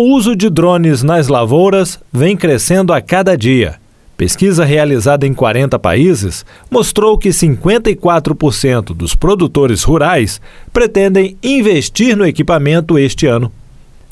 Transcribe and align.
O 0.00 0.14
uso 0.14 0.36
de 0.36 0.48
drones 0.48 1.02
nas 1.02 1.26
lavouras 1.26 1.98
vem 2.12 2.36
crescendo 2.36 2.92
a 2.92 3.00
cada 3.00 3.36
dia. 3.36 3.80
Pesquisa 4.16 4.64
realizada 4.64 5.26
em 5.26 5.34
40 5.34 5.76
países 5.76 6.46
mostrou 6.70 7.18
que 7.18 7.30
54% 7.30 8.94
dos 8.94 9.16
produtores 9.16 9.82
rurais 9.82 10.40
pretendem 10.72 11.36
investir 11.42 12.16
no 12.16 12.24
equipamento 12.24 12.96
este 12.96 13.26
ano. 13.26 13.50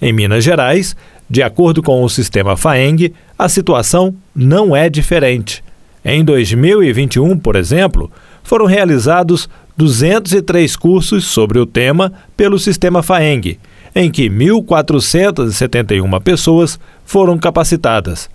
Em 0.02 0.12
Minas 0.12 0.42
Gerais, 0.42 0.96
de 1.30 1.40
acordo 1.40 1.80
com 1.84 2.02
o 2.02 2.10
sistema 2.10 2.56
FAENG, 2.56 3.14
a 3.38 3.48
situação 3.48 4.12
não 4.34 4.74
é 4.74 4.90
diferente. 4.90 5.62
Em 6.04 6.24
2021, 6.24 7.38
por 7.38 7.54
exemplo, 7.54 8.10
foram 8.42 8.66
realizados 8.66 9.48
203 9.76 10.74
cursos 10.74 11.26
sobre 11.26 11.60
o 11.60 11.64
tema 11.64 12.12
pelo 12.36 12.58
sistema 12.58 13.04
FAENG 13.04 13.60
em 13.96 14.10
que 14.10 14.28
1.471 14.28 16.22
pessoas 16.22 16.78
foram 17.02 17.38
capacitadas. 17.38 18.28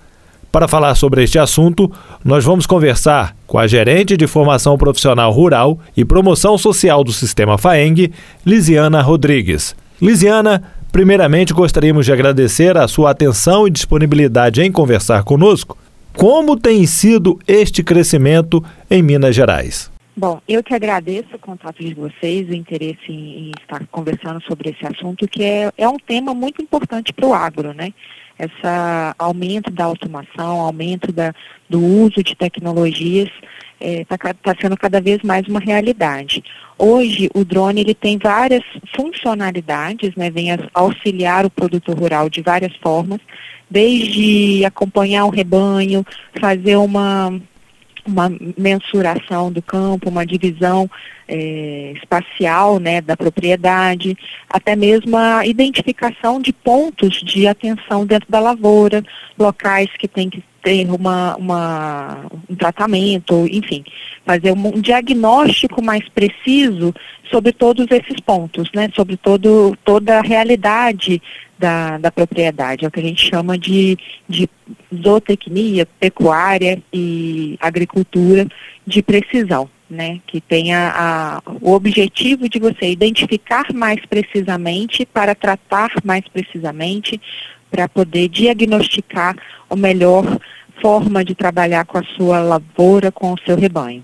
Para 0.51 0.67
falar 0.67 0.95
sobre 0.95 1.23
este 1.23 1.37
assunto, 1.37 1.89
nós 2.25 2.43
vamos 2.43 2.65
conversar 2.65 3.35
com 3.45 3.59
a 3.59 3.67
gerente 3.67 4.17
de 4.17 4.25
formação 4.25 4.75
profissional 4.75 5.31
rural 5.31 5.79
e 5.95 6.03
promoção 6.03 6.57
social 6.57 7.03
do 7.03 7.13
Sistema 7.13 7.59
FAENG, 7.59 8.11
Lisiana 8.43 9.03
Rodrigues. 9.03 9.75
Lisiana, 10.01 10.63
primeiramente 10.91 11.53
gostaríamos 11.53 12.07
de 12.07 12.11
agradecer 12.11 12.75
a 12.75 12.87
sua 12.87 13.11
atenção 13.11 13.67
e 13.67 13.71
disponibilidade 13.71 14.63
em 14.63 14.71
conversar 14.71 15.23
conosco. 15.23 15.77
Como 16.17 16.57
tem 16.57 16.87
sido 16.87 17.39
este 17.47 17.83
crescimento 17.83 18.63
em 18.89 19.03
Minas 19.03 19.35
Gerais? 19.35 19.90
Bom, 20.15 20.41
eu 20.45 20.61
que 20.61 20.73
agradeço 20.73 21.29
o 21.33 21.39
contato 21.39 21.81
de 21.81 21.93
vocês, 21.93 22.49
o 22.49 22.53
interesse 22.53 23.09
em, 23.09 23.51
estar 23.61 23.87
conversando 23.87 24.41
sobre 24.43 24.71
esse 24.71 24.85
assunto, 24.85 25.25
que 25.27 25.43
é, 25.43 25.71
é 25.77 25.87
um 25.87 25.97
tema 25.97 26.33
muito 26.33 26.61
importante 26.61 27.13
para 27.13 27.25
o 27.25 27.33
agro, 27.33 27.73
né? 27.73 27.93
Esse 28.37 28.51
aumento 29.17 29.71
da 29.71 29.85
automação, 29.85 30.59
aumento 30.59 31.11
da, 31.11 31.33
do 31.69 31.79
uso 31.79 32.23
de 32.23 32.35
tecnologias 32.35 33.29
está 33.79 34.15
é, 34.15 34.17
tá, 34.17 34.33
tá 34.33 34.55
sendo 34.59 34.75
cada 34.75 34.99
vez 34.99 35.21
mais 35.23 35.47
uma 35.47 35.59
realidade. 35.59 36.43
Hoje, 36.77 37.29
o 37.33 37.45
drone 37.45 37.81
ele 37.81 37.95
tem 37.95 38.17
várias 38.17 38.63
funcionalidades, 38.95 40.13
né, 40.15 40.29
vem 40.29 40.49
auxiliar 40.73 41.45
o 41.45 41.49
produtor 41.49 41.97
rural 41.97 42.29
de 42.29 42.41
várias 42.41 42.75
formas, 42.77 43.19
desde 43.69 44.65
acompanhar 44.65 45.25
o 45.25 45.29
rebanho, 45.29 46.05
fazer 46.39 46.75
uma 46.75 47.39
uma 48.05 48.31
mensuração 48.57 49.51
do 49.51 49.61
campo, 49.61 50.09
uma 50.09 50.25
divisão 50.25 50.89
é, 51.27 51.93
espacial 51.95 52.79
né, 52.79 53.01
da 53.01 53.15
propriedade, 53.15 54.17
até 54.49 54.75
mesmo 54.75 55.17
a 55.17 55.45
identificação 55.45 56.39
de 56.41 56.51
pontos 56.51 57.21
de 57.21 57.47
atenção 57.47 58.05
dentro 58.05 58.29
da 58.29 58.39
lavoura, 58.39 59.03
locais 59.37 59.89
que 59.97 60.07
tem 60.07 60.29
que 60.29 60.43
ter 60.63 60.89
uma, 60.89 61.35
uma, 61.35 62.25
um 62.49 62.55
tratamento, 62.55 63.47
enfim, 63.51 63.83
fazer 64.25 64.51
um, 64.51 64.67
um, 64.67 64.81
diagnóstico 64.81 65.81
mais 65.81 66.07
preciso 66.09 66.93
sobre 67.29 67.51
todos 67.51 67.87
esses 67.89 68.19
pontos, 68.19 68.69
né, 68.73 68.89
sobre 68.95 69.17
todo, 69.17 69.75
toda 69.83 70.19
a 70.19 70.21
realidade 70.21 71.21
da, 71.57 71.97
da 71.97 72.11
propriedade, 72.11 72.85
é 72.85 72.87
o 72.87 72.91
que 72.91 72.99
a 72.99 73.03
gente 73.03 73.29
chama 73.29 73.57
de, 73.57 73.97
de 74.27 74.49
zootecnia, 74.93 75.85
pecuária 75.99 76.81
e 76.91 77.57
agricultura 77.61 78.47
de 78.85 79.01
precisão. 79.01 79.69
Né, 79.91 80.21
que 80.25 80.39
tenha 80.39 80.93
a, 80.95 81.41
o 81.59 81.73
objetivo 81.73 82.47
de 82.47 82.59
você 82.59 82.89
identificar 82.89 83.73
mais 83.73 83.99
precisamente 84.05 85.05
para 85.05 85.35
tratar 85.35 85.91
mais 86.01 86.25
precisamente, 86.29 87.19
para 87.71 87.87
poder 87.87 88.27
diagnosticar 88.27 89.35
a 89.69 89.75
melhor 89.75 90.37
forma 90.81 91.23
de 91.23 91.33
trabalhar 91.33 91.85
com 91.85 91.97
a 91.97 92.03
sua 92.03 92.39
lavoura, 92.39 93.11
com 93.11 93.33
o 93.33 93.37
seu 93.45 93.55
rebanho. 93.55 94.03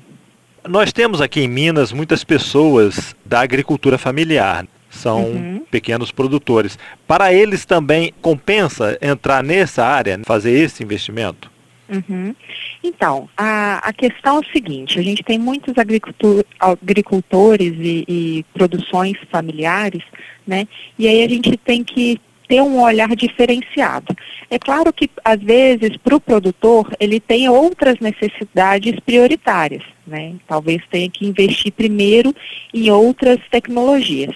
Nós 0.68 0.92
temos 0.94 1.22
aqui 1.22 1.42
em 1.42 1.48
Minas 1.48 1.92
muitas 1.92 2.23
pessoas 2.23 3.16
da 3.26 3.42
agricultura 3.42 3.98
familiar 3.98 4.66
são 4.89 5.23
uhum. 5.26 5.66
pequenos 5.70 6.11
produtores. 6.11 6.77
Para 7.08 7.33
eles 7.33 7.66
também 7.66 8.14
compensa 8.22 8.98
entrar 9.02 9.44
nessa 9.44 9.86
área, 9.86 10.20
fazer 10.26 10.52
esse 10.52 10.83
investimento? 10.83 11.52
Uhum. 11.89 12.36
Então, 12.83 13.30
a, 13.38 13.77
a 13.77 13.94
questão 13.94 14.38
é 14.38 14.39
o 14.39 14.52
seguinte, 14.52 15.00
a 15.00 15.02
gente 15.02 15.23
tem 15.23 15.39
muitos 15.39 15.77
agricultor, 15.77 16.44
agricultores 16.60 17.73
e, 17.77 18.04
e 18.08 18.45
produções 18.54 19.17
familiares, 19.32 20.04
né? 20.45 20.67
E 21.00 21.08
aí 21.08 21.23
a 21.23 21.30
gente 21.30 21.56
tem 21.58 21.83
que 21.83 22.20
ter 22.47 22.61
um 22.61 22.81
olhar 22.81 23.15
diferenciado. 23.15 24.15
É 24.49 24.58
claro 24.58 24.93
que, 24.93 25.09
às 25.23 25.41
vezes, 25.41 25.97
para 25.97 26.15
o 26.15 26.21
produtor, 26.21 26.89
ele 26.99 27.19
tem 27.19 27.49
outras 27.49 27.99
necessidades 27.99 28.97
prioritárias, 29.02 29.83
né? 30.05 30.35
Talvez 30.47 30.81
tenha 30.89 31.09
que 31.09 31.25
investir 31.25 31.71
primeiro 31.73 32.33
em 32.73 32.89
outras 32.89 33.39
tecnologias. 33.52 34.35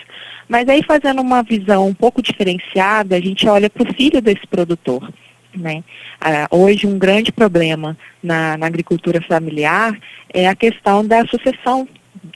Mas 0.51 0.67
aí 0.67 0.83
fazendo 0.83 1.21
uma 1.21 1.41
visão 1.41 1.87
um 1.87 1.93
pouco 1.93 2.21
diferenciada, 2.21 3.15
a 3.15 3.21
gente 3.21 3.47
olha 3.47 3.69
para 3.69 3.89
o 3.89 3.93
filho 3.93 4.21
desse 4.21 4.45
produtor. 4.45 5.09
Né? 5.55 5.81
Ah, 6.19 6.47
hoje 6.51 6.85
um 6.85 6.97
grande 6.97 7.31
problema 7.31 7.97
na, 8.21 8.57
na, 8.57 8.67
agricultura 8.67 9.21
familiar 9.21 9.97
é 10.33 10.47
a 10.47 10.55
questão 10.55 11.05
da 11.05 11.25
sucessão 11.25 11.87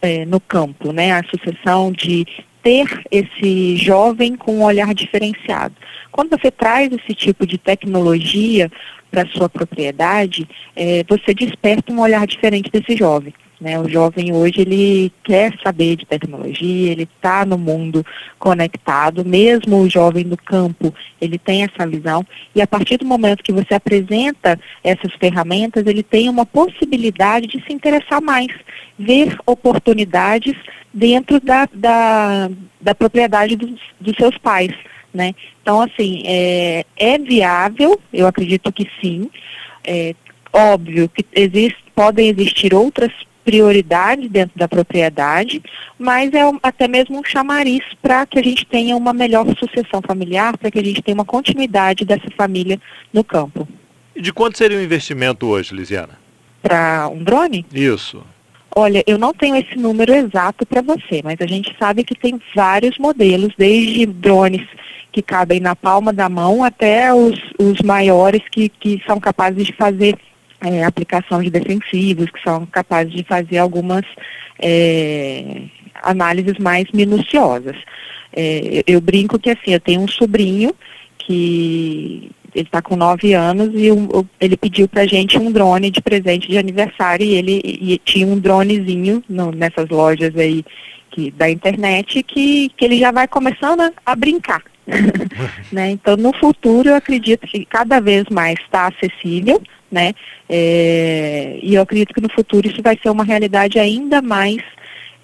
é, 0.01 0.25
no 0.25 0.39
campo, 0.39 0.93
né? 0.93 1.11
a 1.13 1.23
sucessão 1.23 1.91
de 1.91 2.25
ter 2.65 3.03
esse 3.11 3.75
jovem 3.77 4.35
com 4.35 4.55
um 4.55 4.63
olhar 4.63 4.91
diferenciado. 4.95 5.75
Quando 6.11 6.31
você 6.31 6.49
traz 6.49 6.91
esse 6.91 7.13
tipo 7.13 7.45
de 7.45 7.59
tecnologia 7.59 8.71
para 9.11 9.27
sua 9.27 9.47
propriedade, 9.47 10.49
é, 10.75 11.03
você 11.07 11.31
desperta 11.31 11.93
um 11.93 12.01
olhar 12.01 12.25
diferente 12.25 12.71
desse 12.71 12.97
jovem. 12.97 13.31
Né? 13.59 13.79
O 13.79 13.87
jovem 13.87 14.33
hoje 14.33 14.61
ele 14.61 15.11
quer 15.23 15.53
saber 15.63 15.95
de 15.95 16.05
tecnologia, 16.05 16.91
ele 16.91 17.03
está 17.03 17.45
no 17.45 17.57
mundo 17.57 18.05
conectado, 18.37 19.23
mesmo 19.23 19.79
o 19.79 19.89
jovem 19.89 20.23
do 20.23 20.35
campo, 20.35 20.93
ele 21.21 21.37
tem 21.37 21.63
essa 21.63 21.87
visão 21.87 22.25
e 22.53 22.61
a 22.61 22.67
partir 22.67 22.97
do 22.97 23.05
momento 23.05 23.43
que 23.43 23.53
você 23.53 23.73
apresenta 23.73 24.59
essas 24.83 25.13
ferramentas, 25.13 25.87
ele 25.87 26.03
tem 26.03 26.27
uma 26.27 26.45
possibilidade 26.45 27.47
de 27.47 27.63
se 27.63 27.71
interessar 27.71 28.21
mais, 28.21 28.47
ver 28.99 29.37
oportunidades 29.45 30.55
dentro 30.93 31.39
da, 31.39 31.67
da, 31.73 32.49
da 32.79 32.93
propriedade 32.93 33.55
dos, 33.55 33.79
dos 33.99 34.15
seus 34.17 34.37
pais. 34.37 34.71
Né? 35.13 35.33
Então, 35.61 35.81
assim, 35.81 36.23
é, 36.25 36.85
é 36.97 37.17
viável, 37.17 37.99
eu 38.11 38.27
acredito 38.27 38.71
que 38.71 38.85
sim. 39.01 39.29
É, 39.87 40.13
óbvio 40.51 41.07
que 41.07 41.25
existe, 41.33 41.77
podem 41.95 42.27
existir 42.27 42.73
outras 42.73 43.11
prioridade 43.45 44.27
dentro 44.27 44.57
da 44.57 44.67
propriedade, 44.67 45.61
mas 45.97 46.33
é 46.33 46.41
até 46.63 46.87
mesmo 46.87 47.19
um 47.19 47.23
chamariz 47.23 47.83
para 48.01 48.25
que 48.25 48.39
a 48.39 48.43
gente 48.43 48.65
tenha 48.65 48.97
uma 48.97 49.13
melhor 49.13 49.45
sucessão 49.57 50.01
familiar, 50.05 50.57
para 50.57 50.71
que 50.71 50.79
a 50.79 50.83
gente 50.83 51.01
tenha 51.03 51.15
uma 51.15 51.23
continuidade 51.23 52.03
dessa 52.03 52.27
família 52.35 52.81
no 53.13 53.23
campo. 53.23 53.67
E 54.15 54.21
de 54.21 54.33
quanto 54.33 54.57
seria 54.57 54.79
o 54.79 54.81
investimento 54.81 55.45
hoje, 55.45 55.75
Lisiana? 55.75 56.17
Para 56.61 57.07
um 57.09 57.23
drone? 57.23 57.65
Isso. 57.71 58.23
Olha, 58.75 59.03
eu 59.05 59.17
não 59.17 59.33
tenho 59.33 59.55
esse 59.55 59.77
número 59.77 60.13
exato 60.13 60.65
para 60.65 60.81
você, 60.81 61.21
mas 61.23 61.37
a 61.39 61.45
gente 61.45 61.73
sabe 61.77 62.03
que 62.03 62.15
tem 62.15 62.41
vários 62.53 62.97
modelos, 62.97 63.53
desde 63.57 64.05
drones 64.05 64.67
que 65.11 65.21
cabem 65.21 65.61
na 65.61 65.75
palma 65.75 66.11
da 66.11 66.27
mão 66.27 66.61
até 66.61 67.13
os, 67.13 67.39
os 67.57 67.79
maiores 67.81 68.41
que, 68.51 68.67
que 68.67 69.01
são 69.07 69.17
capazes 69.17 69.65
de 69.65 69.71
fazer 69.71 70.17
é, 70.65 70.83
aplicação 70.83 71.41
de 71.41 71.49
defensivos, 71.49 72.29
que 72.31 72.41
são 72.41 72.65
capazes 72.65 73.13
de 73.13 73.23
fazer 73.23 73.57
algumas 73.57 74.03
é, 74.59 75.61
análises 76.03 76.57
mais 76.57 76.85
minuciosas. 76.91 77.75
É, 78.33 78.83
eu 78.87 78.99
brinco 78.99 79.39
que 79.39 79.51
assim, 79.51 79.73
eu 79.73 79.79
tenho 79.79 80.01
um 80.01 80.07
sobrinho 80.07 80.73
que 81.17 82.29
ele 82.53 82.65
está 82.65 82.81
com 82.81 82.95
nove 82.95 83.33
anos 83.33 83.69
e 83.73 83.91
um, 83.91 84.07
ele 84.39 84.55
pediu 84.55 84.87
para 84.87 85.01
a 85.01 85.07
gente 85.07 85.37
um 85.37 85.51
drone 85.51 85.91
de 85.91 86.01
presente 86.01 86.47
de 86.47 86.57
aniversário 86.57 87.25
e 87.25 87.35
ele 87.35 87.61
e 87.63 87.97
tinha 88.03 88.25
um 88.25 88.39
dronezinho 88.39 89.23
no, 89.27 89.51
nessas 89.51 89.89
lojas 89.89 90.35
aí 90.37 90.63
que, 91.11 91.31
da 91.31 91.49
internet 91.49 92.23
que, 92.23 92.69
que 92.69 92.85
ele 92.85 92.97
já 92.97 93.11
vai 93.11 93.27
começando 93.27 93.81
a, 93.81 93.91
a 94.05 94.15
brincar. 94.15 94.63
né? 95.71 95.91
Então, 95.91 96.15
no 96.15 96.33
futuro, 96.33 96.89
eu 96.89 96.95
acredito 96.95 97.45
que 97.47 97.65
cada 97.65 97.99
vez 97.99 98.25
mais 98.29 98.59
está 98.59 98.87
acessível, 98.87 99.61
né? 99.91 100.13
É, 100.49 101.59
e 101.61 101.75
eu 101.75 101.81
acredito 101.81 102.13
que 102.13 102.21
no 102.21 102.31
futuro 102.31 102.67
isso 102.67 102.81
vai 102.81 102.97
ser 103.01 103.09
uma 103.09 103.23
realidade 103.23 103.79
ainda 103.79 104.21
mais 104.21 104.57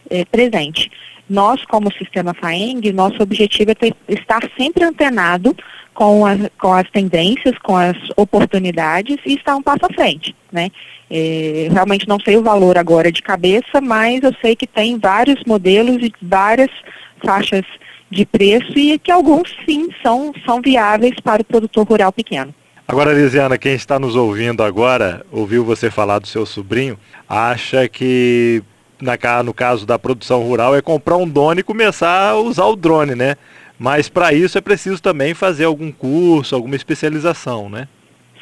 é, 0.09 0.25
presente. 0.25 0.91
Nós, 1.29 1.63
como 1.65 1.93
sistema 1.93 2.33
FAENG, 2.33 2.91
nosso 2.91 3.23
objetivo 3.23 3.71
é 3.71 3.75
ter, 3.75 3.95
estar 4.07 4.41
sempre 4.57 4.83
antenado 4.83 5.55
com, 5.93 6.25
a, 6.25 6.35
com 6.59 6.73
as 6.73 6.89
tendências, 6.89 7.57
com 7.59 7.75
as 7.75 7.97
oportunidades 8.17 9.17
e 9.25 9.35
estar 9.35 9.55
um 9.55 9.61
passo 9.61 9.85
à 9.85 9.93
frente. 9.93 10.35
Né? 10.51 10.69
É, 11.09 11.69
realmente 11.71 12.07
não 12.07 12.19
sei 12.19 12.37
o 12.37 12.43
valor 12.43 12.77
agora 12.77 13.11
de 13.11 13.21
cabeça, 13.21 13.79
mas 13.81 14.21
eu 14.23 14.33
sei 14.41 14.55
que 14.55 14.67
tem 14.67 14.97
vários 14.97 15.41
modelos 15.45 16.03
e 16.03 16.11
várias 16.21 16.71
faixas 17.23 17.63
de 18.09 18.25
preço 18.25 18.77
e 18.77 18.99
que 18.99 19.11
alguns 19.11 19.55
sim 19.65 19.89
são, 20.03 20.33
são 20.45 20.61
viáveis 20.61 21.15
para 21.23 21.41
o 21.41 21.45
produtor 21.45 21.87
rural 21.87 22.11
pequeno. 22.11 22.53
Agora, 22.91 23.13
Lisiana, 23.13 23.57
quem 23.57 23.73
está 23.73 23.97
nos 23.97 24.17
ouvindo 24.17 24.61
agora, 24.61 25.25
ouviu 25.31 25.63
você 25.63 25.89
falar 25.89 26.19
do 26.19 26.27
seu 26.27 26.45
sobrinho, 26.45 26.99
acha 27.27 27.87
que 27.87 28.61
na, 29.01 29.17
no 29.43 29.53
caso 29.53 29.85
da 29.85 29.97
produção 29.97 30.43
rural 30.43 30.75
é 30.75 30.81
comprar 30.81 31.15
um 31.15 31.25
drone 31.25 31.61
e 31.61 31.63
começar 31.63 32.31
a 32.31 32.35
usar 32.35 32.65
o 32.65 32.75
drone, 32.75 33.15
né? 33.15 33.37
Mas 33.79 34.09
para 34.09 34.33
isso 34.33 34.57
é 34.57 34.61
preciso 34.61 35.01
também 35.01 35.33
fazer 35.33 35.63
algum 35.63 35.89
curso, 35.89 36.53
alguma 36.53 36.75
especialização, 36.75 37.69
né? 37.69 37.87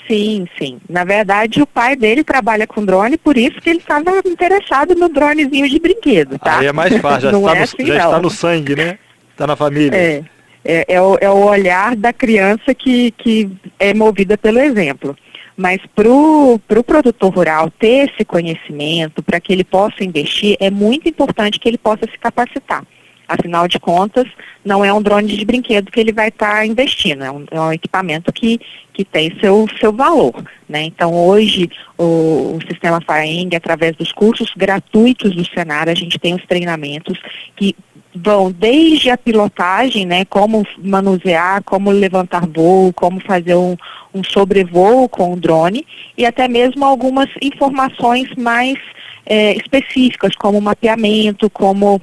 Sim, 0.07 0.48
sim. 0.57 0.80
Na 0.90 1.04
verdade, 1.04 1.62
o 1.62 1.68
pai 1.68 1.96
dele 1.96 2.24
trabalha 2.24 2.66
com 2.66 2.84
drone, 2.84 3.19
por 3.19 3.38
isso 3.38 3.62
que 3.62 3.69
ele 3.69 3.78
estava 3.78 4.19
interessado 4.25 4.96
no 4.96 5.10
dronezinho 5.10 5.69
de 5.69 5.80
brinquedo, 5.80 6.40
tá? 6.40 6.57
Aí 6.57 6.66
é 6.66 6.74
mais 6.74 6.98
fácil, 6.98 7.30
já, 7.30 7.38
está, 7.38 7.51
é 7.51 7.56
no, 7.56 7.63
assim, 7.63 7.86
já 7.86 8.06
está 8.06 8.19
no 8.19 8.30
sangue, 8.31 8.75
né? 8.75 8.98
Está 9.31 9.46
na 9.46 9.56
família. 9.56 9.96
É, 9.96 10.24
é, 10.63 10.85
é, 10.88 11.01
o, 11.01 11.17
é 11.19 11.29
o 11.29 11.45
olhar 11.45 11.95
da 11.95 12.11
criança 12.11 12.73
que, 12.73 13.11
que 13.11 13.50
é 13.77 13.94
movida 13.94 14.38
pelo 14.38 14.59
exemplo. 14.59 15.15
Mas 15.56 15.79
para 15.94 16.09
o 16.09 16.59
pro 16.67 16.83
produtor 16.83 17.33
rural 17.33 17.69
ter 17.69 18.09
esse 18.09 18.23
conhecimento, 18.23 19.21
para 19.21 19.41
que 19.41 19.51
ele 19.51 19.63
possa 19.63 20.03
investir, 20.03 20.56
é 20.59 20.69
muito 20.69 21.09
importante 21.09 21.59
que 21.59 21.67
ele 21.67 21.77
possa 21.77 22.06
se 22.09 22.17
capacitar. 22.17 22.83
Afinal 23.27 23.67
de 23.67 23.79
contas, 23.79 24.25
não 24.65 24.83
é 24.83 24.91
um 24.91 25.01
drone 25.01 25.27
de 25.27 25.45
brinquedo 25.45 25.91
que 25.91 26.00
ele 26.00 26.11
vai 26.11 26.29
estar 26.29 26.56
tá 26.56 26.65
investindo, 26.65 27.23
é 27.23 27.31
um, 27.31 27.45
é 27.51 27.62
um, 27.62 27.71
equipamento 27.71 28.33
que, 28.33 28.59
que 28.91 29.05
tem 29.05 29.38
seu, 29.39 29.67
seu 29.79 29.94
valor. 29.94 30.33
Né? 30.67 30.83
Então, 30.83 31.13
hoje, 31.13 31.69
o, 31.95 32.55
o 32.55 32.59
sistema 32.67 33.00
FAENG, 33.00 33.55
através 33.55 33.95
dos 33.95 34.12
cursos 34.12 34.51
gratuitos 34.57 35.35
do 35.35 35.45
Senar, 35.45 35.89
a 35.89 35.94
gente 35.94 36.17
tem 36.17 36.33
os 36.33 36.45
treinamentos 36.47 37.19
que 37.55 37.75
vão 38.15 38.51
desde 38.51 39.09
a 39.09 39.17
pilotagem, 39.17 40.06
né, 40.06 40.25
como 40.25 40.65
manusear, 40.77 41.63
como 41.63 41.91
levantar 41.91 42.47
voo, 42.47 42.91
como 42.94 43.19
fazer 43.19 43.56
um, 43.56 43.75
um 44.13 44.23
sobrevoo 44.23 45.07
com 45.07 45.33
o 45.33 45.39
drone, 45.39 45.85
e 46.17 46.25
até 46.25 46.47
mesmo 46.47 46.83
algumas 46.85 47.29
informações 47.41 48.29
mais 48.35 48.77
é, 49.25 49.53
específicas, 49.53 50.35
como 50.35 50.59
mapeamento, 50.59 51.50
como 51.50 52.01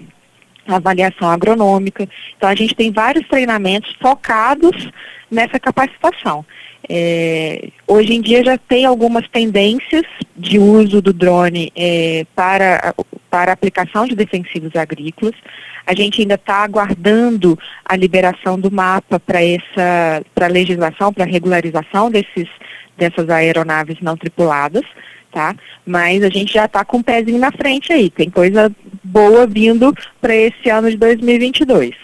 avaliação 0.67 1.29
agronômica. 1.29 2.09
Então, 2.37 2.49
a 2.49 2.55
gente 2.55 2.75
tem 2.75 2.91
vários 2.91 3.27
treinamentos 3.29 3.95
focados 4.01 4.91
nessa 5.31 5.59
capacitação. 5.59 6.45
É, 6.89 7.69
hoje 7.87 8.15
em 8.15 8.21
dia 8.21 8.45
já 8.45 8.57
tem 8.57 8.85
algumas 8.85 9.27
tendências 9.29 10.05
de 10.37 10.59
uso 10.59 11.03
do 11.03 11.13
drone 11.13 11.73
é, 11.75 12.25
para, 12.35 12.95
para 13.37 13.53
aplicação 13.53 14.07
de 14.07 14.17
defensivos 14.17 14.75
agrícolas. 14.75 15.35
A 15.87 15.95
gente 15.95 16.23
ainda 16.23 16.37
está 16.37 16.63
aguardando 16.63 17.59
a 17.85 17.95
liberação 17.95 18.59
do 18.59 18.71
mapa 18.71 19.21
para 19.21 19.45
essa 19.45 20.25
para 20.35 20.47
legislação, 20.47 21.13
para 21.13 21.27
regularização 21.27 22.11
desses, 22.11 22.49
dessas 22.97 23.29
aeronaves 23.29 23.99
não 24.01 24.17
tripuladas 24.17 24.85
tá? 25.31 25.55
Mas 25.85 26.23
a 26.23 26.31
gente 26.31 26.55
já 26.55 26.65
está 26.65 26.83
com 26.83 26.97
o 26.97 27.01
um 27.01 27.03
pezinho 27.03 27.39
na 27.39 27.53
frente 27.53 27.93
aí, 27.93 28.09
tem 28.09 28.31
coisa 28.31 28.73
boa 29.05 29.47
vindo 29.47 29.95
para 30.19 30.35
esse 30.35 30.71
ano 30.71 30.91
de 30.91 30.97
2022. 30.97 31.95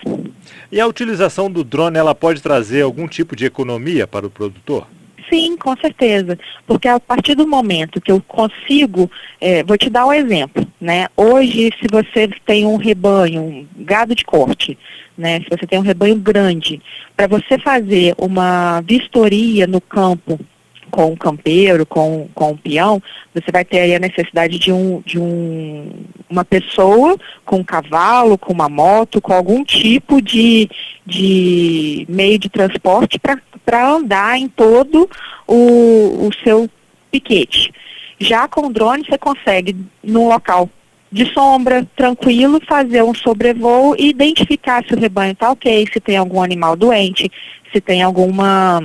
E 0.70 0.78
a 0.78 0.86
utilização 0.86 1.50
do 1.50 1.64
drone, 1.64 1.96
ela 1.96 2.14
pode 2.14 2.42
trazer 2.42 2.82
algum 2.82 3.08
tipo 3.08 3.34
de 3.34 3.46
economia 3.46 4.06
para 4.06 4.26
o 4.26 4.30
produtor? 4.30 4.86
Sim, 5.32 5.56
com 5.56 5.74
certeza. 5.76 6.38
Porque 6.66 6.86
a 6.86 7.00
partir 7.00 7.34
do 7.34 7.48
momento 7.48 8.02
que 8.02 8.12
eu 8.12 8.20
consigo, 8.20 9.10
é, 9.40 9.64
vou 9.64 9.78
te 9.78 9.88
dar 9.88 10.04
um 10.04 10.12
exemplo, 10.12 10.66
né? 10.78 11.08
Hoje, 11.16 11.70
se 11.80 11.86
você 11.90 12.28
tem 12.44 12.66
um 12.66 12.76
rebanho, 12.76 13.42
um 13.42 13.66
gado 13.78 14.14
de 14.14 14.24
corte, 14.24 14.76
né? 15.16 15.40
Se 15.40 15.48
você 15.48 15.66
tem 15.66 15.78
um 15.78 15.82
rebanho 15.82 16.16
grande, 16.16 16.82
para 17.16 17.26
você 17.26 17.58
fazer 17.58 18.14
uma 18.18 18.82
vistoria 18.82 19.66
no 19.66 19.80
campo 19.80 20.38
com 20.92 21.06
um 21.06 21.16
campeiro, 21.16 21.86
com, 21.86 22.28
com 22.34 22.50
um 22.50 22.56
peão, 22.56 23.02
você 23.34 23.50
vai 23.50 23.64
ter 23.64 23.80
aí 23.80 23.94
a 23.94 23.98
necessidade 23.98 24.58
de, 24.58 24.70
um, 24.70 25.02
de 25.06 25.18
um, 25.18 25.90
uma 26.28 26.44
pessoa 26.44 27.16
com 27.46 27.56
um 27.56 27.64
cavalo, 27.64 28.36
com 28.36 28.52
uma 28.52 28.68
moto, 28.68 29.18
com 29.18 29.32
algum 29.32 29.64
tipo 29.64 30.20
de, 30.20 30.68
de 31.06 32.04
meio 32.10 32.38
de 32.38 32.50
transporte 32.50 33.18
para 33.18 33.88
andar 33.88 34.38
em 34.38 34.48
todo 34.48 35.08
o, 35.48 36.26
o 36.26 36.30
seu 36.44 36.68
piquete. 37.10 37.72
Já 38.20 38.46
com 38.46 38.66
o 38.66 38.72
drone 38.72 39.06
você 39.06 39.16
consegue, 39.16 39.74
num 40.04 40.28
local 40.28 40.68
de 41.10 41.32
sombra, 41.32 41.88
tranquilo, 41.96 42.60
fazer 42.68 43.02
um 43.02 43.14
sobrevoo 43.14 43.96
e 43.98 44.10
identificar 44.10 44.84
se 44.84 44.92
o 44.92 45.00
rebanho 45.00 45.32
está 45.32 45.50
ok, 45.50 45.86
se 45.90 46.00
tem 46.00 46.18
algum 46.18 46.42
animal 46.42 46.76
doente, 46.76 47.30
se 47.72 47.80
tem 47.80 48.02
alguma 48.02 48.82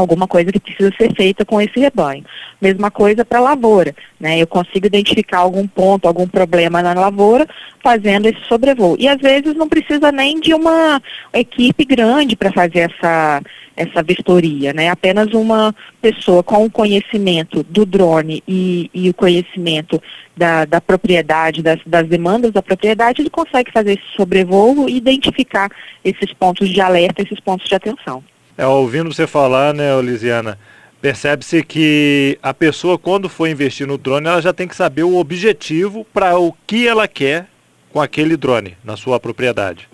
alguma 0.00 0.26
coisa 0.26 0.52
que 0.52 0.60
precisa 0.60 0.92
ser 0.96 1.14
feita 1.14 1.44
com 1.44 1.60
esse 1.60 1.78
rebanho. 1.78 2.24
Mesma 2.60 2.90
coisa 2.90 3.24
para 3.24 3.38
a 3.38 3.42
lavoura, 3.42 3.94
né? 4.20 4.38
Eu 4.38 4.46
consigo 4.46 4.86
identificar 4.86 5.38
algum 5.38 5.66
ponto, 5.66 6.06
algum 6.06 6.26
problema 6.26 6.82
na 6.82 6.94
lavoura, 6.94 7.46
fazendo 7.82 8.26
esse 8.26 8.40
sobrevoo. 8.48 8.96
E 8.98 9.08
às 9.08 9.18
vezes 9.18 9.54
não 9.54 9.68
precisa 9.68 10.12
nem 10.12 10.40
de 10.40 10.52
uma 10.54 11.00
equipe 11.32 11.84
grande 11.84 12.36
para 12.36 12.52
fazer 12.52 12.90
essa, 12.90 13.42
essa 13.76 14.02
vistoria, 14.02 14.72
né? 14.72 14.90
Apenas 14.90 15.32
uma 15.32 15.74
pessoa 16.00 16.42
com 16.42 16.64
o 16.64 16.70
conhecimento 16.70 17.62
do 17.62 17.86
drone 17.86 18.42
e, 18.46 18.90
e 18.92 19.08
o 19.08 19.14
conhecimento 19.14 20.02
da, 20.36 20.64
da 20.64 20.80
propriedade, 20.80 21.62
das, 21.62 21.80
das 21.86 22.06
demandas 22.06 22.52
da 22.52 22.62
propriedade, 22.62 23.22
ele 23.22 23.30
consegue 23.30 23.72
fazer 23.72 23.92
esse 23.92 24.16
sobrevoo 24.16 24.88
e 24.88 24.96
identificar 24.96 25.70
esses 26.04 26.32
pontos 26.34 26.68
de 26.68 26.80
alerta, 26.80 27.22
esses 27.22 27.40
pontos 27.40 27.68
de 27.68 27.74
atenção. 27.74 28.22
É, 28.58 28.66
ouvindo 28.66 29.12
você 29.12 29.26
falar, 29.26 29.74
né, 29.74 30.00
Lisiana, 30.00 30.58
percebe-se 31.00 31.62
que 31.62 32.38
a 32.42 32.54
pessoa, 32.54 32.98
quando 32.98 33.28
for 33.28 33.46
investir 33.46 33.86
no 33.86 33.98
drone, 33.98 34.26
ela 34.26 34.40
já 34.40 34.52
tem 34.52 34.66
que 34.66 34.74
saber 34.74 35.02
o 35.02 35.16
objetivo 35.16 36.06
para 36.12 36.38
o 36.38 36.54
que 36.66 36.88
ela 36.88 37.06
quer 37.06 37.46
com 37.92 38.00
aquele 38.00 38.36
drone 38.36 38.76
na 38.82 38.96
sua 38.96 39.20
propriedade. 39.20 39.88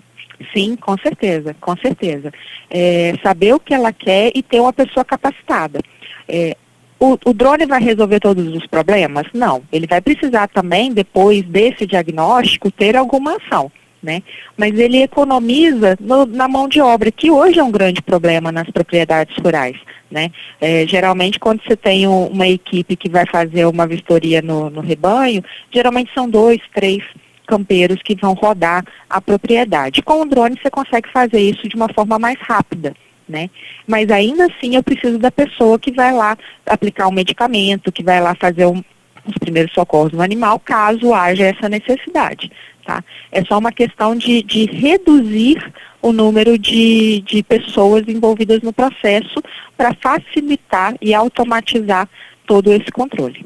Sim, 0.53 0.77
com 0.77 0.97
certeza, 0.97 1.55
com 1.59 1.75
certeza. 1.77 2.31
É, 2.69 3.13
saber 3.21 3.53
o 3.53 3.59
que 3.59 3.73
ela 3.73 3.91
quer 3.91 4.31
e 4.33 4.41
ter 4.41 4.59
uma 4.59 4.73
pessoa 4.73 5.03
capacitada. 5.03 5.79
É, 6.27 6.55
o, 6.99 7.17
o, 7.25 7.33
drone 7.33 7.65
vai 7.65 7.81
resolver 7.81 8.19
todos 8.21 8.47
os 8.47 8.65
problemas? 8.67 9.27
Não. 9.33 9.61
Ele 9.71 9.87
vai 9.87 9.99
precisar 9.99 10.47
também, 10.47 10.93
depois 10.93 11.43
desse 11.43 11.85
diagnóstico, 11.85 12.71
ter 12.71 12.95
alguma 12.95 13.35
ação 13.37 13.69
né? 14.03 14.21
Mas 14.57 14.77
ele 14.77 15.01
economiza 15.01 15.97
no, 15.99 16.25
na 16.25 16.47
mão 16.47 16.67
de 16.67 16.81
obra, 16.81 17.09
que 17.09 17.31
hoje 17.31 17.57
é 17.57 17.63
um 17.63 17.71
grande 17.71 18.01
problema 18.01 18.51
nas 18.51 18.69
propriedades 18.69 19.35
rurais, 19.37 19.77
né? 20.11 20.29
É, 20.59 20.85
geralmente, 20.85 21.39
quando 21.39 21.63
você 21.63 21.77
tem 21.77 22.05
um, 22.05 22.27
uma 22.27 22.47
equipe 22.47 22.97
que 22.97 23.09
vai 23.09 23.25
fazer 23.25 23.65
uma 23.65 23.87
vistoria 23.87 24.41
no, 24.41 24.69
no 24.69 24.81
rebanho, 24.81 25.41
geralmente 25.71 26.11
são 26.13 26.29
dois, 26.29 26.59
três 26.75 27.01
campeiros 27.47 28.01
que 28.03 28.15
vão 28.15 28.33
rodar 28.33 28.83
a 29.09 29.21
propriedade. 29.21 30.01
Com 30.01 30.21
o 30.21 30.25
drone 30.25 30.59
você 30.61 30.69
consegue 30.69 31.09
fazer 31.09 31.39
isso 31.39 31.67
de 31.67 31.75
uma 31.75 31.87
forma 31.93 32.19
mais 32.19 32.37
rápida. 32.41 32.93
Né? 33.27 33.49
Mas 33.87 34.09
ainda 34.09 34.45
assim 34.45 34.75
eu 34.75 34.83
preciso 34.83 35.17
da 35.17 35.31
pessoa 35.31 35.79
que 35.79 35.91
vai 35.91 36.11
lá 36.11 36.37
aplicar 36.65 37.07
um 37.07 37.11
medicamento, 37.11 37.91
que 37.91 38.03
vai 38.03 38.19
lá 38.19 38.35
fazer 38.35 38.65
um, 38.65 38.83
os 39.25 39.37
primeiros 39.39 39.73
socorros 39.73 40.11
no 40.11 40.21
animal, 40.21 40.59
caso 40.59 41.13
haja 41.13 41.45
essa 41.45 41.69
necessidade. 41.69 42.51
Tá? 42.85 43.03
É 43.31 43.43
só 43.45 43.57
uma 43.57 43.71
questão 43.71 44.15
de, 44.15 44.43
de 44.43 44.65
reduzir 44.65 45.73
o 46.01 46.11
número 46.11 46.57
de, 46.57 47.21
de 47.21 47.41
pessoas 47.41 48.03
envolvidas 48.07 48.61
no 48.61 48.73
processo 48.73 49.41
para 49.77 49.93
facilitar 49.93 50.95
e 51.01 51.13
automatizar 51.13 52.09
todo 52.45 52.73
esse 52.73 52.91
controle. 52.91 53.45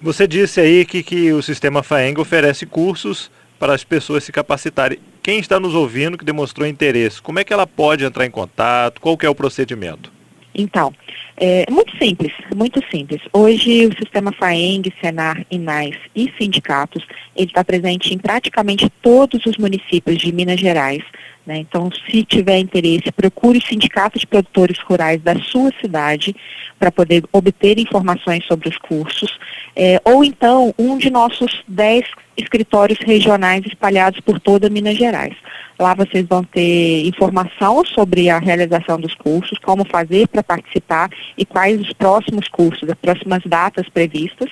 Você 0.00 0.26
disse 0.26 0.60
aí 0.60 0.86
que, 0.86 1.02
que 1.02 1.32
o 1.32 1.42
sistema 1.42 1.82
FAENG 1.82 2.18
oferece 2.18 2.64
cursos 2.64 3.30
para 3.58 3.74
as 3.74 3.84
pessoas 3.84 4.24
se 4.24 4.32
capacitarem. 4.32 4.98
Quem 5.22 5.38
está 5.38 5.60
nos 5.60 5.74
ouvindo 5.74 6.16
que 6.16 6.24
demonstrou 6.24 6.66
interesse, 6.66 7.20
como 7.20 7.40
é 7.40 7.44
que 7.44 7.52
ela 7.52 7.66
pode 7.66 8.04
entrar 8.04 8.24
em 8.24 8.30
contato? 8.30 9.00
Qual 9.00 9.18
que 9.18 9.26
é 9.26 9.28
o 9.28 9.34
procedimento? 9.34 10.10
Então, 10.58 10.92
é 11.36 11.70
muito 11.70 11.96
simples, 11.96 12.32
muito 12.54 12.82
simples. 12.90 13.22
Hoje 13.32 13.86
o 13.86 13.96
sistema 13.96 14.32
FAENG, 14.32 14.92
Senar, 15.00 15.46
INAIS 15.48 15.96
e 16.16 16.32
sindicatos, 16.36 17.06
ele 17.36 17.46
está 17.46 17.62
presente 17.62 18.12
em 18.12 18.18
praticamente 18.18 18.90
todos 19.00 19.46
os 19.46 19.56
municípios 19.56 20.18
de 20.18 20.32
Minas 20.32 20.58
Gerais. 20.58 21.04
Né? 21.46 21.58
Então, 21.58 21.88
se 22.10 22.24
tiver 22.24 22.58
interesse, 22.58 23.12
procure 23.12 23.58
o 23.58 23.62
sindicato 23.64 24.18
de 24.18 24.26
produtores 24.26 24.78
rurais 24.80 25.22
da 25.22 25.36
sua 25.36 25.70
cidade 25.80 26.34
para 26.76 26.90
poder 26.90 27.22
obter 27.32 27.78
informações 27.78 28.44
sobre 28.44 28.68
os 28.68 28.76
cursos, 28.76 29.38
é, 29.76 30.00
ou 30.04 30.24
então 30.24 30.74
um 30.76 30.98
de 30.98 31.08
nossos 31.08 31.62
dez 31.68 32.04
escritórios 32.36 32.98
regionais 32.98 33.64
espalhados 33.64 34.20
por 34.20 34.40
toda 34.40 34.68
Minas 34.68 34.96
Gerais. 34.96 35.36
Lá 35.78 35.94
vocês 35.94 36.26
vão 36.26 36.42
ter 36.42 37.06
informação 37.06 37.84
sobre 37.84 38.28
a 38.28 38.38
realização 38.38 39.00
dos 39.00 39.14
cursos, 39.14 39.58
como 39.58 39.84
fazer 39.84 40.26
para 40.26 40.42
participar 40.42 41.08
e 41.36 41.44
quais 41.44 41.80
os 41.80 41.92
próximos 41.92 42.48
cursos, 42.48 42.88
as 42.88 42.96
próximas 42.96 43.42
datas 43.44 43.88
previstas, 43.88 44.50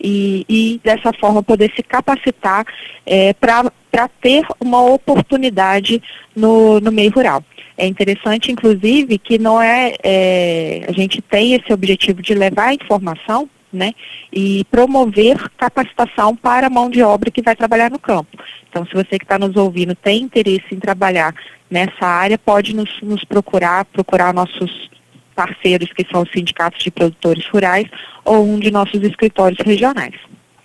e, 0.00 0.44
e 0.48 0.80
dessa 0.82 1.12
forma 1.12 1.42
poder 1.42 1.72
se 1.76 1.82
capacitar 1.82 2.66
é, 3.06 3.32
para 3.32 4.08
ter 4.20 4.44
uma 4.60 4.82
oportunidade 4.82 6.02
no, 6.34 6.80
no 6.80 6.90
meio 6.90 7.12
rural. 7.12 7.44
É 7.76 7.86
interessante, 7.86 8.52
inclusive, 8.52 9.18
que 9.18 9.38
não 9.38 9.60
é, 9.60 9.94
é, 10.02 10.84
a 10.88 10.92
gente 10.92 11.20
tem 11.22 11.54
esse 11.54 11.72
objetivo 11.72 12.22
de 12.22 12.34
levar 12.34 12.68
a 12.68 12.74
informação 12.74 13.48
né, 13.74 13.92
e 14.32 14.64
promover 14.70 15.36
capacitação 15.56 16.34
para 16.34 16.68
a 16.68 16.70
mão 16.70 16.88
de 16.88 17.02
obra 17.02 17.30
que 17.30 17.42
vai 17.42 17.56
trabalhar 17.56 17.90
no 17.90 17.98
campo. 17.98 18.38
Então, 18.68 18.86
se 18.86 18.92
você 18.94 19.18
que 19.18 19.24
está 19.24 19.38
nos 19.38 19.56
ouvindo 19.56 19.94
tem 19.94 20.22
interesse 20.22 20.66
em 20.72 20.78
trabalhar 20.78 21.34
nessa 21.70 22.06
área, 22.06 22.38
pode 22.38 22.74
nos, 22.74 22.90
nos 23.02 23.24
procurar, 23.24 23.84
procurar 23.86 24.32
nossos 24.32 24.90
parceiros 25.34 25.92
que 25.92 26.06
são 26.10 26.22
os 26.22 26.30
sindicatos 26.30 26.82
de 26.82 26.90
produtores 26.90 27.46
rurais 27.48 27.86
ou 28.24 28.46
um 28.46 28.58
de 28.58 28.70
nossos 28.70 29.02
escritórios 29.02 29.58
regionais. 29.64 30.14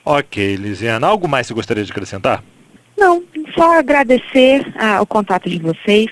Ok, 0.05 0.55
Lisiana. 0.55 1.07
Algo 1.07 1.27
mais 1.27 1.47
você 1.47 1.53
gostaria 1.53 1.83
de 1.83 1.91
acrescentar? 1.91 2.43
Não, 2.97 3.23
só 3.57 3.79
agradecer 3.79 4.65
ah, 4.77 5.01
o 5.01 5.05
contato 5.05 5.49
de 5.49 5.57
vocês, 5.59 6.07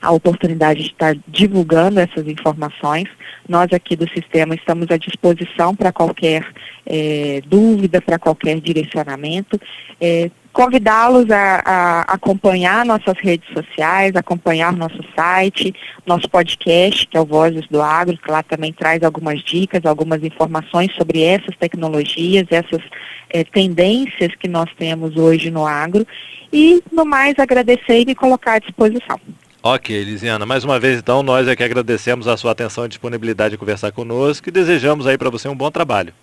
a 0.00 0.10
oportunidade 0.10 0.82
de 0.82 0.88
estar 0.88 1.16
divulgando 1.26 2.00
essas 2.00 2.26
informações. 2.26 3.08
Nós 3.48 3.72
aqui 3.72 3.96
do 3.96 4.08
sistema 4.08 4.54
estamos 4.54 4.90
à 4.90 4.96
disposição 4.96 5.74
para 5.74 5.92
qualquer 5.92 6.46
é, 6.86 7.42
dúvida, 7.46 8.00
para 8.00 8.18
qualquer 8.18 8.60
direcionamento. 8.60 9.60
É, 10.00 10.30
Convidá-los 10.52 11.30
a, 11.30 11.62
a, 11.64 12.00
acompanhar 12.12 12.84
nossas 12.84 13.16
redes 13.20 13.48
sociais, 13.52 14.16
acompanhar 14.16 14.72
nosso 14.72 14.98
site, 15.14 15.72
nosso 16.04 16.28
podcast, 16.28 17.06
que 17.06 17.16
é 17.16 17.20
o 17.20 17.24
Vozes 17.24 17.68
do 17.68 17.80
Agro, 17.80 18.18
que 18.18 18.28
lá 18.28 18.42
também 18.42 18.72
traz 18.72 19.04
algumas 19.04 19.40
dicas, 19.42 19.86
algumas 19.86 20.24
informações 20.24 20.92
sobre 20.96 21.22
essas 21.22 21.56
tecnologias, 21.56 22.48
essas 22.50 22.82
é, 23.28 23.44
tendências 23.44 24.34
que 24.34 24.48
nós 24.48 24.68
temos 24.76 25.16
hoje 25.16 25.52
no 25.52 25.64
agro. 25.64 26.04
E, 26.52 26.82
no 26.90 27.04
mais, 27.04 27.38
agradecer 27.38 28.00
e 28.00 28.06
me 28.06 28.14
colocar 28.16 28.54
à 28.54 28.58
disposição. 28.58 29.20
Ok, 29.62 30.04
Lisiana, 30.04 30.46
mais 30.46 30.64
uma 30.64 30.80
vez 30.80 30.98
então 30.98 31.22
nós 31.22 31.46
é 31.46 31.54
que 31.54 31.62
agradecemos 31.62 32.26
a 32.26 32.36
sua 32.36 32.52
atenção 32.52 32.86
e 32.86 32.88
disponibilidade 32.88 33.52
de 33.52 33.58
conversar 33.58 33.92
conosco 33.92 34.48
e 34.48 34.52
desejamos 34.52 35.06
aí 35.06 35.18
para 35.18 35.28
você 35.28 35.48
um 35.48 35.56
bom 35.56 35.70
trabalho. 35.70 36.14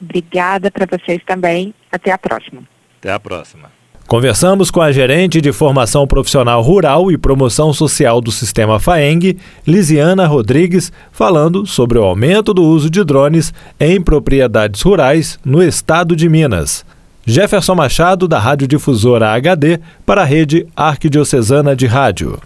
Obrigada 0.00 0.70
para 0.70 0.86
vocês 0.86 1.22
também. 1.24 1.72
Até 1.90 2.10
a 2.10 2.18
próxima. 2.18 2.62
Até 2.98 3.10
a 3.12 3.18
próxima. 3.18 3.70
Conversamos 4.06 4.70
com 4.70 4.82
a 4.82 4.92
gerente 4.92 5.40
de 5.40 5.52
formação 5.52 6.06
profissional 6.06 6.60
rural 6.60 7.10
e 7.10 7.16
promoção 7.16 7.72
social 7.72 8.20
do 8.20 8.30
sistema 8.30 8.78
FAENG, 8.78 9.38
Lisiana 9.66 10.26
Rodrigues, 10.26 10.92
falando 11.10 11.64
sobre 11.64 11.98
o 11.98 12.02
aumento 12.02 12.52
do 12.52 12.62
uso 12.62 12.90
de 12.90 13.02
drones 13.04 13.54
em 13.80 14.02
propriedades 14.02 14.82
rurais 14.82 15.38
no 15.42 15.62
estado 15.62 16.14
de 16.14 16.28
Minas. 16.28 16.84
Jefferson 17.24 17.74
Machado, 17.74 18.28
da 18.28 18.38
Rádio 18.38 18.68
Difusora 18.68 19.30
HD, 19.30 19.80
para 20.04 20.22
a 20.22 20.26
rede 20.26 20.66
Arquidiocesana 20.76 21.74
de 21.74 21.86
Rádio. 21.86 22.38